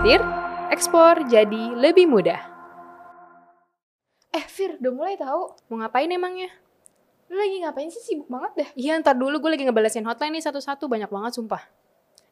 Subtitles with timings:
[0.00, 0.20] eksportir,
[0.72, 2.40] ekspor jadi lebih mudah.
[4.32, 5.52] Eh, Fir, udah mulai tahu.
[5.68, 6.48] Mau ngapain emangnya?
[7.28, 8.00] Lu lagi ngapain sih?
[8.00, 8.68] Sibuk banget dah.
[8.80, 10.88] Iya, ntar dulu gue lagi ngebalesin hotline nih satu-satu.
[10.88, 11.60] Banyak banget, sumpah.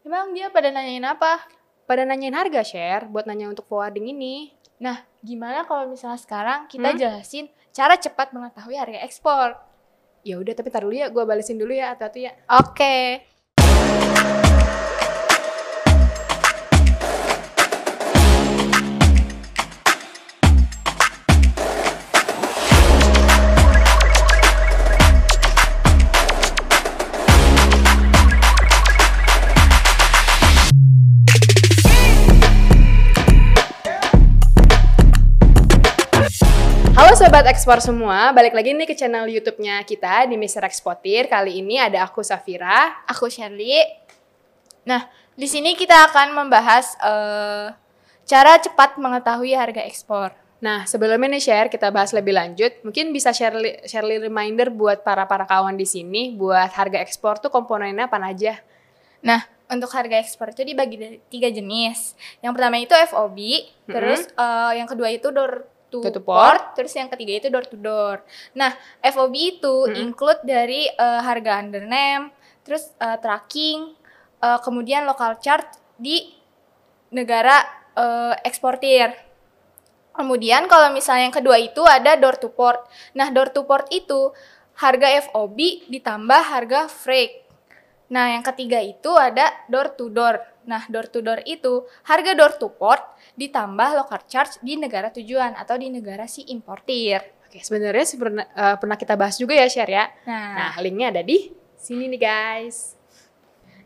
[0.01, 1.45] Emang dia pada nanyain apa?
[1.85, 4.57] Pada nanyain harga share buat nanya untuk forwarding ini.
[4.81, 6.97] Nah, gimana kalau misalnya sekarang kita Hmm?
[6.97, 9.61] jelasin cara cepat mengetahui harga ekspor?
[10.25, 11.13] Ya udah, tapi tar dulu ya.
[11.13, 12.33] Gue balesin dulu ya, hati-hati ya.
[12.49, 13.29] Oke.
[13.61, 14.88] Halo
[37.49, 40.69] Sobat Ekspor semua, balik lagi nih ke channel YouTube-nya kita di Mr.
[40.69, 41.33] Eksportir.
[41.33, 43.01] Kali ini ada aku Safira.
[43.09, 43.89] Aku Shirley.
[44.85, 47.73] Nah, di sini kita akan membahas eh,
[48.29, 50.37] cara cepat mengetahui harga ekspor.
[50.61, 52.85] Nah, sebelumnya nih share, kita bahas lebih lanjut.
[52.85, 53.81] Mungkin bisa share, li-
[54.21, 58.61] reminder buat para-para kawan di sini, buat harga ekspor tuh komponennya apa aja.
[59.25, 59.41] Nah,
[59.73, 62.13] untuk harga ekspor itu dibagi dari tiga jenis.
[62.45, 63.39] Yang pertama itu FOB,
[63.89, 67.65] terus eh, yang kedua itu door to, To to port, terus yang ketiga itu door
[67.65, 68.21] to door.
[68.55, 69.97] Nah, FOB itu Mm-mm.
[69.99, 72.31] include dari eh, harga under name,
[72.63, 73.97] terus eh, tracking,
[74.45, 75.67] eh, kemudian local chart
[75.97, 76.29] di
[77.13, 77.65] negara
[77.97, 79.17] eh, eksportir.
[80.13, 82.85] Kemudian kalau misalnya yang kedua itu ada door to port.
[83.15, 84.35] Nah, door to port itu
[84.77, 87.48] harga FOB ditambah harga freight.
[88.09, 90.41] Nah, yang ketiga itu ada door to door.
[90.65, 93.01] Nah, door to door itu harga door to port
[93.37, 97.21] ditambah local charge di negara tujuan atau di negara si importir.
[97.49, 100.05] Oke, sebenarnya eh, pernah kita bahas juga ya share ya.
[100.29, 102.98] Nah, Nah, linknya ada di sini nih guys.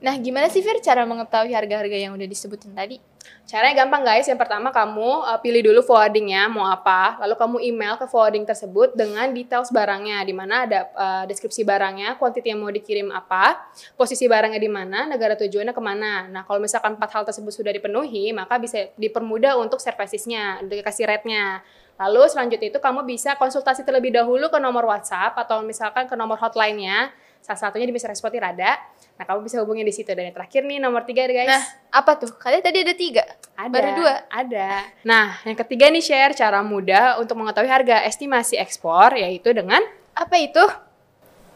[0.02, 2.98] Nah gimana sih Fir cara mengetahui harga-harga yang udah disebutin tadi?
[3.42, 4.26] Caranya gampang guys.
[4.26, 8.94] Yang pertama kamu eh, pilih dulu forwardingnya mau apa, lalu kamu email ke forwarding tersebut
[8.94, 13.62] dengan details barangnya, di mana ada eh, deskripsi barangnya, quantity yang mau dikirim apa,
[13.94, 16.26] posisi barangnya di mana, negara tujuannya ke mana.
[16.30, 21.62] Nah kalau misalkan empat hal tersebut sudah dipenuhi, maka bisa dipermudah untuk servicesnya, dikasih rate-nya.
[22.00, 26.40] Lalu selanjutnya itu kamu bisa konsultasi terlebih dahulu ke nomor WhatsApp atau misalkan ke nomor
[26.40, 27.14] hotline-nya.
[27.42, 28.14] Salah satunya di Mr.
[28.14, 28.78] Eksportir ada.
[29.18, 30.14] Nah, kamu bisa hubungi di situ.
[30.14, 31.50] Dan yang terakhir nih, nomor tiga guys.
[31.50, 32.30] Nah, apa tuh?
[32.38, 33.26] Kalian tadi ada tiga.
[33.58, 33.74] Ada.
[33.74, 34.14] Baru dua?
[34.30, 34.70] Ada.
[35.02, 39.82] Nah, yang ketiga nih share cara mudah untuk mengetahui harga estimasi ekspor yaitu dengan
[40.12, 40.60] Apa itu?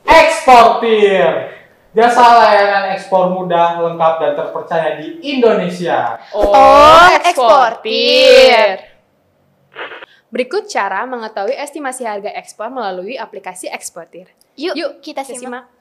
[0.02, 1.54] Eksportir.
[1.92, 6.20] Jasa layanan ekspor mudah, lengkap, dan terpercaya di Indonesia.
[6.32, 8.80] Oh, eksportir.
[10.28, 14.28] Berikut cara mengetahui estimasi harga ekspor melalui aplikasi eksportir.
[14.56, 15.75] Yuk, Yuk, kita Kita simak.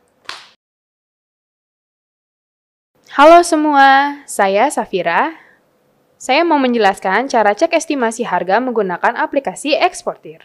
[3.16, 5.40] Halo semua, saya Safira.
[6.20, 10.44] Saya mau menjelaskan cara cek estimasi harga menggunakan aplikasi eksportir.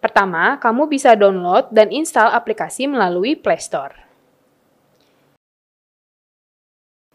[0.00, 3.92] Pertama, kamu bisa download dan install aplikasi melalui Play Store.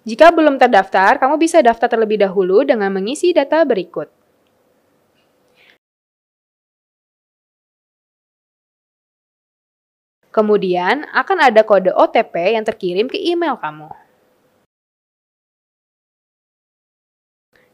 [0.05, 4.13] Jika belum terdaftar, kamu bisa daftar terlebih dahulu dengan mengisi data berikut.
[10.29, 14.02] Kemudian akan ada kode OTP yang terkirim ke email kamu.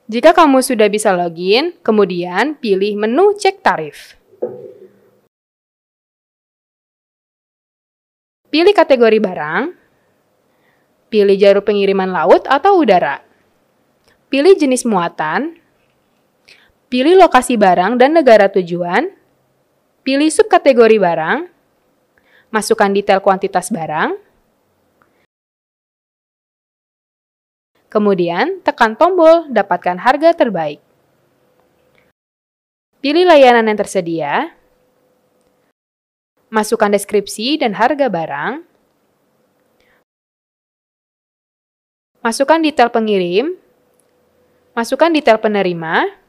[0.09, 4.17] Jika kamu sudah bisa login, kemudian pilih menu cek tarif.
[8.49, 9.63] Pilih kategori barang,
[11.13, 13.21] pilih jalur pengiriman laut atau udara,
[14.33, 15.61] pilih jenis muatan,
[16.89, 19.13] pilih lokasi barang dan negara tujuan,
[20.01, 21.45] pilih subkategori barang,
[22.49, 24.17] masukkan detail kuantitas barang,
[27.89, 30.79] kemudian tekan tombol dapatkan harga terbaik.
[33.01, 34.53] Pilih layanan yang tersedia,
[36.53, 38.53] masukkan deskripsi dan harga barang,
[42.21, 43.57] masukkan detail pengirim,
[44.77, 46.19] masukkan detail penerima,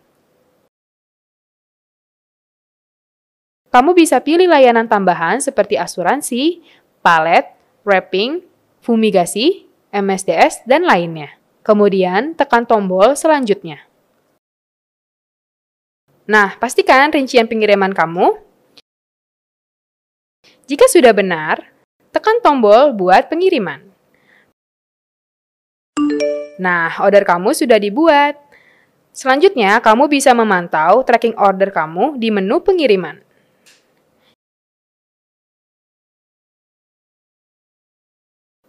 [3.71, 6.59] Kamu bisa pilih layanan tambahan seperti asuransi,
[7.07, 7.47] palet,
[7.87, 8.43] wrapping,
[8.83, 11.40] fumigasi, MSDS, dan lainnya.
[11.61, 13.85] Kemudian tekan tombol selanjutnya.
[16.31, 18.39] Nah, pastikan rincian pengiriman kamu.
[20.71, 21.69] Jika sudah benar,
[22.15, 23.83] tekan tombol buat pengiriman.
[26.61, 28.39] Nah, order kamu sudah dibuat.
[29.11, 33.30] Selanjutnya, kamu bisa memantau tracking order kamu di menu pengiriman.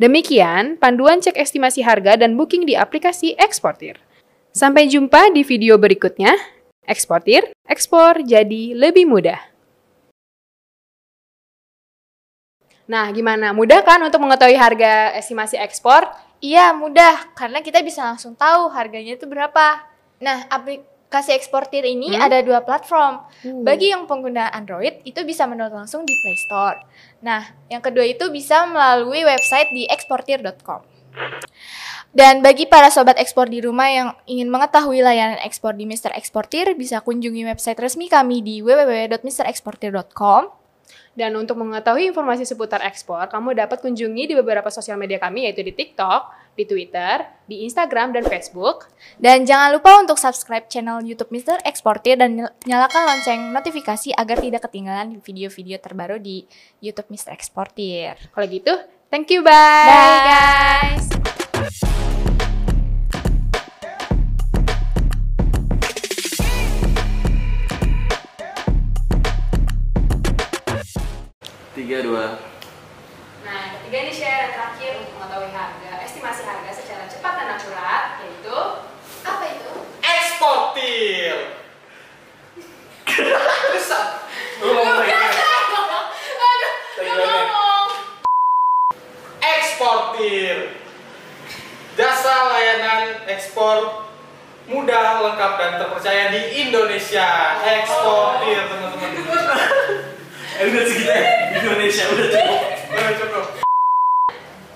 [0.02, 4.02] Demikian panduan cek estimasi harga dan booking di aplikasi Eksportir.
[4.50, 6.34] Sampai jumpa di video berikutnya.
[6.90, 9.38] Eksportir, ekspor jadi lebih mudah.
[12.90, 13.54] Nah, gimana?
[13.54, 16.10] Mudah kan untuk mengetahui harga estimasi ekspor?
[16.42, 19.86] Iya, mudah karena kita bisa langsung tahu harganya itu berapa.
[20.18, 20.82] Nah, aplikasi
[21.12, 22.24] eksportir ini Hmm?
[22.24, 23.20] ada dua platform.
[23.44, 23.68] Hmm.
[23.68, 26.80] Bagi yang pengguna Android itu bisa mendownload langsung di Play Store.
[27.20, 30.88] Nah, yang kedua itu bisa melalui website di eksportir.com.
[32.12, 36.12] Dan bagi para sobat ekspor di rumah yang ingin mengetahui layanan ekspor di Mr.
[36.12, 40.44] Eksportir, bisa kunjungi website resmi kami di www.mreksportir.com.
[41.12, 45.64] Dan untuk mengetahui informasi seputar ekspor, kamu dapat kunjungi di beberapa sosial media kami yaitu
[45.64, 48.92] di TikTok, di Twitter, di Instagram, dan Facebook.
[49.18, 51.64] Dan jangan lupa untuk subscribe channel YouTube Mr.
[51.64, 56.44] Eksportir dan nyal- nyalakan lonceng notifikasi agar tidak ketinggalan video-video terbaru di
[56.84, 57.32] YouTube Mr.
[57.34, 58.20] Eksportir.
[58.36, 58.74] Kalau gitu,
[59.08, 59.88] thank you, bye!
[59.88, 61.06] Bye guys.
[90.42, 90.74] Eksportir.
[91.94, 94.10] Jasa layanan ekspor
[94.66, 97.62] mudah, lengkap dan terpercaya di Indonesia.
[97.62, 99.12] Eksportir, teman-teman.
[100.62, 101.24] eh udah segitu ya
[101.62, 103.46] Indonesia udah cukup Udah cukup.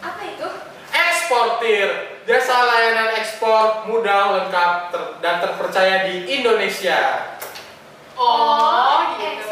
[0.06, 0.50] Apa itu?
[0.94, 1.88] Eksportir,
[2.30, 7.26] jasa layanan ekspor mudah, lengkap ter- dan terpercaya di Indonesia.
[8.14, 9.45] Oh, gitu,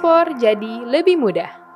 [0.00, 1.69] ekspor jadi lebih mudah.